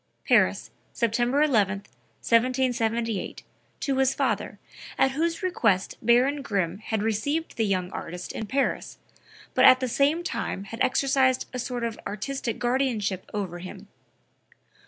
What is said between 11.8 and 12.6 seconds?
of artistic